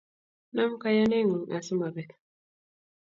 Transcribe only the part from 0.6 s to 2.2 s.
kayanet ng'ung' asimebet